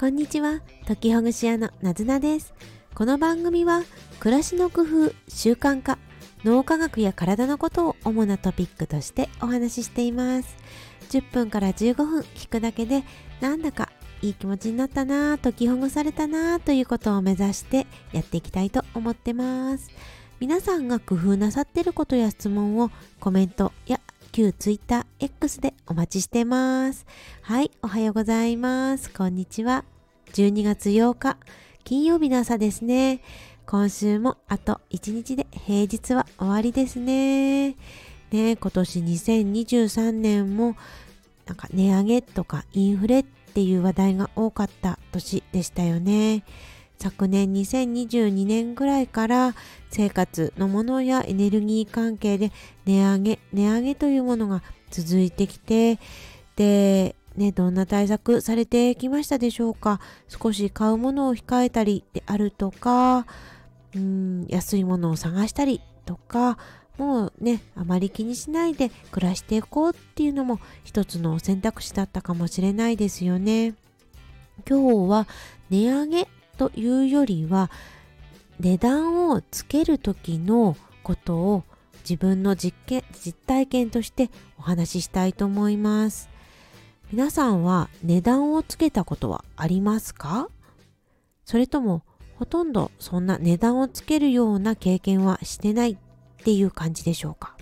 [0.00, 2.54] こんにちは、時ほぐし屋のなずなです。
[2.94, 3.82] この番組は、
[4.18, 5.98] 暮らしの工夫、習慣化、
[6.42, 10.56] 脳科学や体のことを主なトピックとしてお話ししています。
[11.10, 13.04] 10分から15分聞くだけで、
[13.42, 13.90] なんだか
[14.22, 19.90] いい気持ちになったなぁ、解きほぐされたなぁということを目指してやっていきたいと思ってます。
[20.40, 22.90] 皆さんが工夫なさってることや質問を
[23.20, 24.00] コメントや
[24.32, 27.04] 旧 Twitter X でお待ちしてます。
[27.42, 29.10] はい、おはようございます。
[29.10, 29.84] こんにちは。
[30.34, 31.36] 12月8日、
[31.82, 33.22] 金曜日の朝ですね。
[33.66, 37.70] 今週もあと1日で平日は終わりですね。
[38.30, 40.76] ね今年2023年も
[41.44, 46.44] なんか値上げとかインフレっていう話題が多かった年でしたよね。
[47.00, 49.56] 昨年2022年ぐらいから
[49.90, 52.52] 生活のものやエネルギー関係で
[52.84, 55.98] 値上げ、値上げというものが続いてきて、
[56.56, 60.00] で、ね、どんな対策されてきましたでしょうか？
[60.28, 63.26] 少し買うものを控えたりであるとか、
[63.94, 66.58] うん、安いものを探したりとか、
[66.98, 73.74] もうね、あまり気にしないで暮らしていこうっていうのも一つの選択肢だったかもしれないですよね。
[74.68, 75.26] 今日は
[75.70, 76.28] 値上げ
[76.58, 77.70] というよりは
[78.58, 81.64] 値段をつける時のことを
[82.00, 86.28] 自分の実験実体験としてお話ししたいと思います。
[87.12, 90.48] 皆さんは値段をつけたことはありますか？
[91.44, 92.02] それとも
[92.36, 95.96] ほとんどそんな値段をつけるような経験はしてないっ
[96.44, 97.56] ていう感じでしょうか？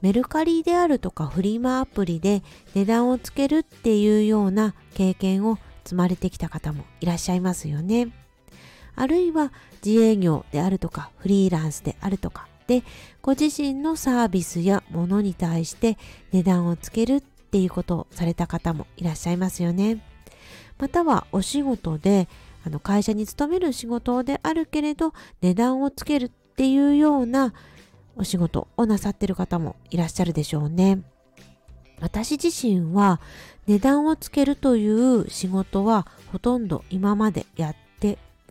[0.00, 2.42] メルカリであるとかフリマアプリで
[2.74, 8.08] 値段をつけるっていうような経験を積まれてきた方もいらっしゃいますよね。
[8.96, 9.52] あるいは
[9.84, 12.82] 自営業であるとかフリーランスであるとかで
[13.20, 15.98] ご自身のサービスやものに対して
[16.32, 20.02] 値段をつけるっていうことをされた方もいらっしゃいますよね。
[20.78, 22.28] またはお仕事で
[22.64, 27.52] あの会社に勤める仕事であるけれど値段をつけるっていうような
[28.16, 31.02] お仕事をなさってる方もいらっしゃるでしょうね。
[32.00, 33.20] 私自身は
[33.66, 37.76] 値段をつけるという仕事はほとんど今までやっ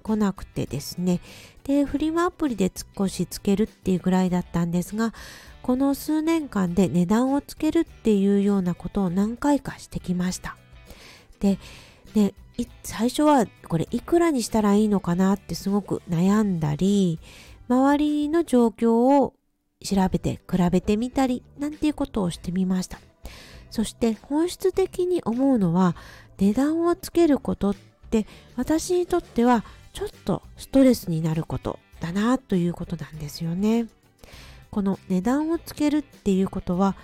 [0.01, 1.21] てこなくてですね。
[1.63, 5.13] で、フリマアプリで少しつけるっていうぐらいだったんですが、
[5.61, 10.57] この数年間で値段をつけるっていうようなことを何回かしてきました。
[11.39, 11.59] で、
[12.15, 12.33] ね、
[12.83, 17.19] 最初はこれいくらにしたらいいのかなってすごく悩んだり、
[17.69, 19.33] 周りの状況を
[19.83, 22.99] 調べて比べてみたりなんていうことをしてみました。
[23.69, 25.95] そして本質的に思うのは
[26.37, 27.75] 値段をつけることっ
[28.09, 29.63] て私にとっては
[29.93, 33.87] ちょっとストレスになることだなということなんですよね。
[34.69, 36.95] この値段をつけるっていうことは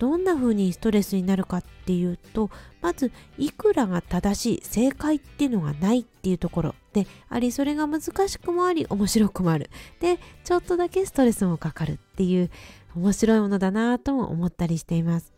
[0.00, 2.50] どんな風にストレスになるかっていうと
[2.80, 9.70] まずいくらが正しい正解っていうのがないっていうところでありそれが難しくもあり面白くもある
[10.00, 12.50] でちょっとだけストレスもかかるっていう
[12.96, 15.32] 面白いものだなとも思ったりしています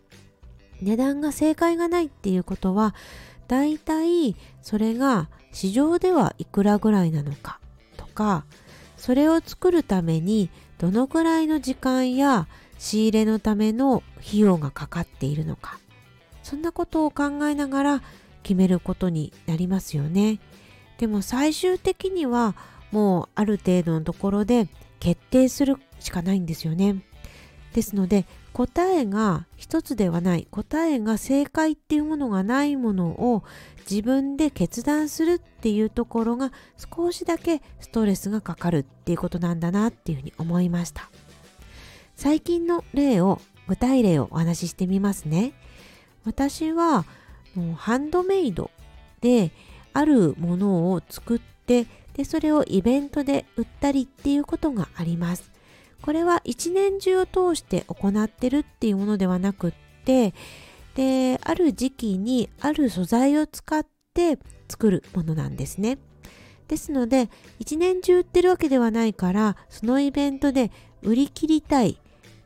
[0.80, 2.94] 値段が正解がないっていうことは
[3.48, 7.60] だいたいそれが市場ではいくらぐらいなのか
[7.96, 8.44] とか
[8.96, 12.46] それを作るためにどのくらいの時間や
[12.78, 15.78] 仕入れのための費用がかかっているのか
[16.42, 18.02] そんなことを考えながら
[18.42, 20.38] 決めることになりますよね。
[20.98, 22.54] でも最終的には
[22.92, 24.68] もうある程度のところで
[25.00, 27.02] 決定するしかないんですよね。
[27.72, 30.46] ですので答えが一つではない。
[30.48, 33.42] 答えが正解っていうものがないものを
[33.90, 36.52] 自分で決断するっていうところが
[36.96, 41.10] 少しだけストレスがかかるっていうことなんだなっていうふうに思いました。
[42.14, 45.52] 最近の例を具体例をお話ししてみますね。
[46.24, 47.04] 私は
[47.56, 48.70] もうハンドメイド
[49.20, 49.50] で
[49.92, 55.53] あるものを作ってでそれをイベントで売ったりっていうことがあります。
[56.04, 59.72] これは一年中を通して行ってるっていうものではなくっ
[60.04, 60.34] て
[60.96, 64.38] である時期にある素材を使って
[64.68, 65.96] 作るものなんですね。
[66.68, 70.70] ですので一年中売ってるわけではないからそのイベントで
[71.00, 71.98] 売り切りたい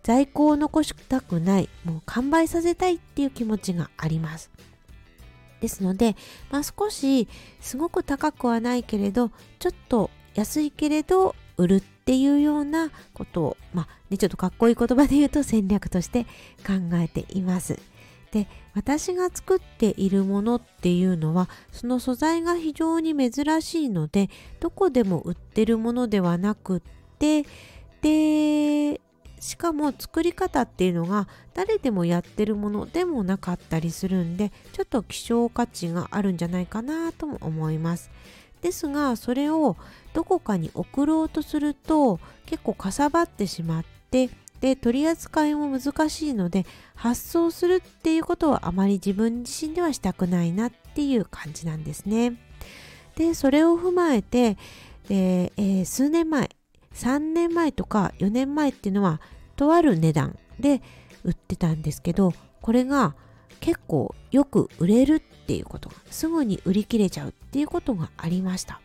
[0.05, 4.53] 在庫を残したくないもう完売させたいっていう気持ちがあります。
[5.61, 6.15] ですので、
[6.53, 7.27] まあ、少し
[7.61, 16.25] すごく高くはないけれどちょっと安いけれど売るっていうようなことを、まあね、ちょっとかっこいい言葉で言うと戦略として
[16.67, 17.79] 考えています。
[18.33, 26.81] で私が作っているものっていうのはその素材が非常に珍しいのでどこでも売ってるものではなくっ
[27.19, 27.45] て
[28.01, 29.01] で
[29.41, 38.11] しかも作り方っていうのが誰でもやってるものでもなかったりするんでちょっと希少価値があるんじゃないかなとも思います
[38.63, 39.77] ですがそれを
[40.15, 52.35] どこかに送ろうとすると結構かさばってしまってで取り扱いも難しいので発送するっていうことはあまり自分自身ではしたくないなっていう感じなんですね。
[53.17, 54.57] でそれを踏まえて、
[55.09, 56.51] えー、数年前
[56.95, 59.21] 3年前とか4年前っていうのは
[59.57, 60.83] とある値段で
[61.25, 63.15] 売ってたんですけどこれが
[63.61, 65.89] 結構よく売れるっていうこと。
[65.89, 68.81] がすぐに売り切れちゃうっていうことがありました。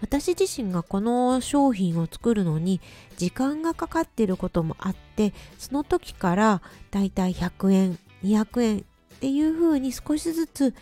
[0.00, 2.80] 私自身がこの商品を作るのに
[3.16, 6.62] 時間がかかっていることもあってその時から
[6.92, 8.82] だいたい100円200円っ
[9.20, 10.74] ていう風に少しずつ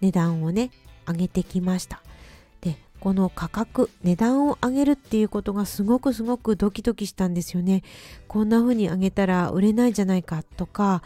[0.00, 0.70] 値段をね
[1.06, 2.02] 上げてきました。
[2.62, 7.82] でこの価格値段を上げるっていうことがすごくすごくドキドキしたんですよね。
[8.26, 11.02] こんな風に上げたら売れないんじゃないかとか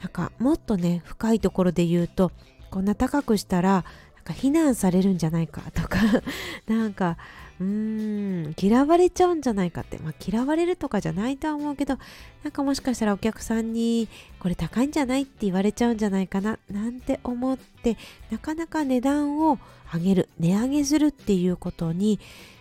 [0.00, 2.32] なんかもっとね深いところで言うと
[2.70, 3.84] こんな高くしたら
[4.16, 5.98] なんか非難されるんじゃないかとか
[6.66, 7.16] なんか
[7.60, 11.98] うーん嫌われちゃうんじゃないかって、まあ、嫌われるとかじゃないとは思うけど
[12.42, 14.08] なんかもしかしたらお客さんに
[14.38, 17.98] これ高いんじゃないって言われちゃうんじゃないかななんて思って
[18.30, 19.58] なかなか値段を
[19.92, 22.18] 上げる値上げするっていうことに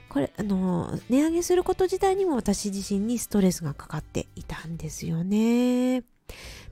[0.10, 6.04] これあの値上げすること自体にも私自身にストレスがかかっていたんですよね。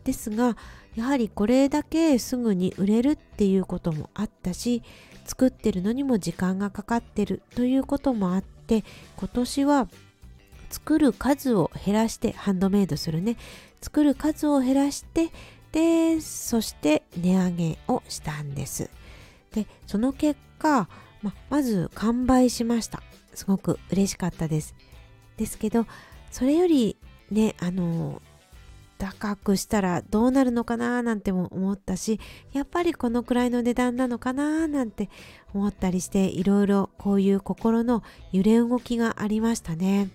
[0.04, 0.57] ですが
[0.95, 4.81] やはりこれだけすぐに売れるっていうこともあったし
[5.25, 8.83] 作ってるのにも時間がかかってるということもあって
[9.18, 9.88] 今年は
[10.69, 13.38] 作る数を減らしてハンドメイドするね。
[13.81, 15.30] 作る数を減らして
[15.71, 18.89] でそして値上げをしたんです。
[19.53, 20.89] でその結果
[21.21, 23.01] ままず完売しました。
[23.33, 24.75] すごく嬉しかったです。
[25.38, 25.86] ですけど
[26.31, 26.98] それより
[27.31, 28.21] ねあの
[28.98, 32.20] 高くしたらどうなるのかななんても思ったし
[32.52, 35.10] やっぱりこのくらいの値段なのかななんて
[35.54, 40.10] 思ったりしていろいろこういう心の揺れ動きがありましたね。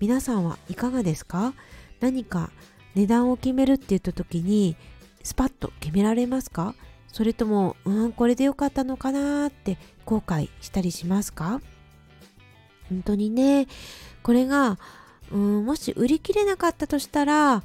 [0.00, 1.52] 皆さんはいかがですか？
[2.00, 2.50] 何か
[2.94, 4.76] 値段を決めるって言った時に
[5.22, 6.74] スパッと決められますか？
[7.12, 9.76] それともうんこれでよかったのかなって
[10.06, 11.60] 後悔したりしますか？
[12.88, 13.66] 本当にね。
[14.22, 14.78] これが
[15.30, 17.62] うんもし売り切れなかったとしたら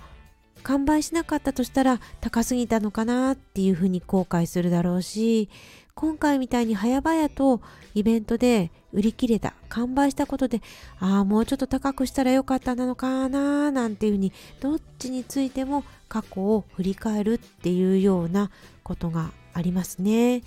[0.65, 5.47] 完売しなかったとしたら高すぎたのかなっていうふうに後悔するだろうし
[5.93, 7.61] 今回みたいに早々と
[7.93, 10.61] イベントで売り切れた完売したことで
[10.99, 18.49] ああもうちょっと高くしたらよかったなのかななんていうふうにどっちについても過去を振り返るっていうような
[18.83, 20.41] ことがありますね。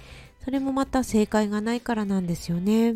[0.45, 2.95] それもまた正解がないからなんですよね。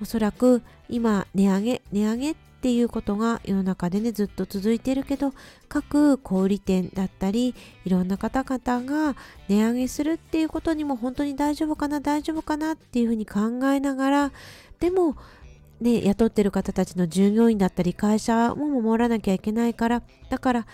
[0.00, 5.32] おそらく今値上げ値上げっっていうことが世の中でねずっと続いてるけど
[5.68, 9.16] 各小売店だったりいろんな方々が
[9.48, 14.32] 値上げするっていうことにも本当に大丈夫かな大丈夫かなっていうふうに考えながら
[14.80, 15.14] でも
[15.80, 20.66] ね雇ってる方たちの従業員だったり会社も守らなきゃいけないからだから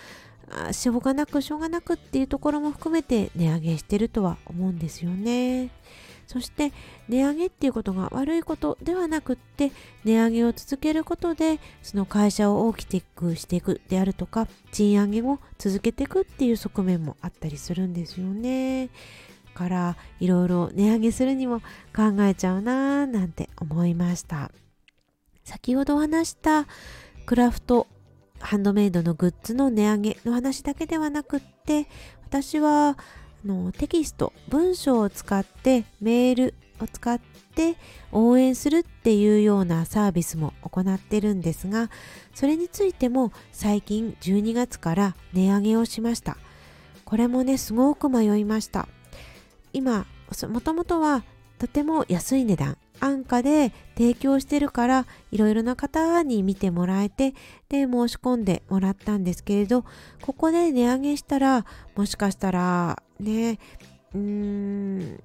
[0.71, 5.69] しょうがなくしょうがなくっていうところも含めて値上げしてるとは思うんですよね。
[6.27, 6.71] そして
[7.07, 9.71] 値上げっていうことが悪いことではなくって
[10.03, 18.89] 値上げを続けることでその会社を大きくしていくであるとか賃上げを続けていくっていう側面もあったりするんですよね。
[19.55, 21.61] からいろいろ値上げするにも
[21.95, 24.51] 考えちゃうなーなんて思いました
[25.45, 26.67] 先ほど話した
[27.25, 27.87] クラフト
[28.39, 31.87] ハンドメイドのグッズの値上げの話だけではなくって
[32.25, 32.97] 私は
[33.45, 37.19] のテキスト文章を使ってメールを使っ
[37.55, 37.75] て
[38.11, 41.89] 応援するっていうようなサービスも行ってるんですが
[42.33, 46.37] それについても最近12月から値上げをしました。
[47.05, 48.87] これもねすごく迷いました。
[49.73, 50.05] 今
[50.49, 51.23] もともとは
[51.59, 57.33] とても安い値段安価で提供してるからいろいろな方に見てもらえて
[57.69, 59.85] で申し込んでもらったんですけれど
[60.21, 63.59] ここで値上げしたらもしかしたらね
[64.13, 65.23] うーん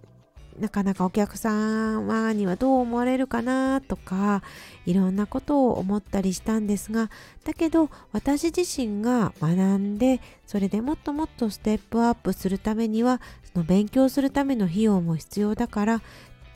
[0.59, 4.43] なかなかお客様にはどう思われるかなとか
[4.85, 7.11] いろんなことを思ったりしたんですが
[7.45, 13.21] だけど私自身が学んでそれでもっともっとステップアップするためには
[13.53, 16.03] その勉強するための費用も必要だから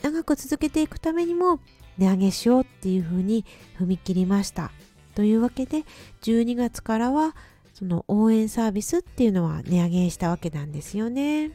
[0.02, 1.60] 長く続けていくためにも
[1.96, 3.46] 値上げしようっていうふうに
[3.78, 4.72] 踏み切りました。
[5.14, 5.84] というわけで
[6.22, 7.36] 12月からは
[7.74, 11.50] その応援サービスっていうのは値上げしたわけなんですよね。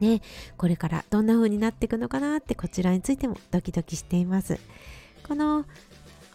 [0.00, 0.22] ね、
[0.56, 4.58] これからどんな風になっていくのかなってこちらについてもドキドキしています。
[5.26, 5.66] この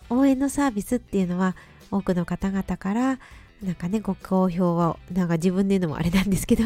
[0.10, 1.56] 応援のサービスっていうのは
[1.92, 3.20] 多くの方々から
[3.64, 6.64] なんかねご好評をなんか自分で言うのもあれなんですけど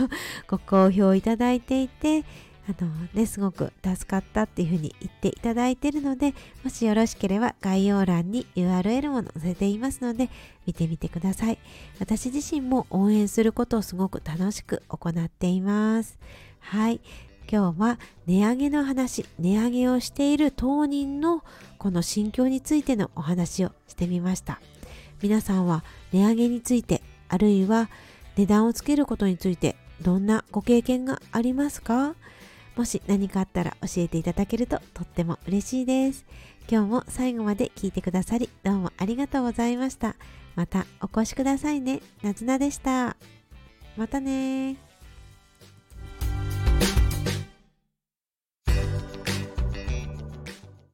[0.48, 2.24] ご好評いただいていて
[2.66, 10.30] あのねすごく助かったっていうふうに言っていただいているのでもしよろしければ概要欄に URL も載せていますので
[10.66, 11.58] 見てみてください。
[12.00, 16.18] 私自身も応援することをすごく楽しく行っています。
[16.60, 17.02] はい。
[17.52, 21.44] 今日は値上げの話値上げをしている当人の
[21.78, 24.62] この心境についてのお話をしてみました。
[25.22, 27.90] 皆さんは値上げについてあるいは
[28.38, 32.16] 値段をつけることについてどんなご経験がありますか？
[32.76, 36.26] もし何かあったら教えていただけるととっても嬉しいです。
[36.70, 40.16] 今日も最後まで聞いてくださりどうもありがとうございました。
[40.56, 42.02] またお越しくださいね。
[42.22, 43.16] なずなでした。
[43.98, 44.93] またね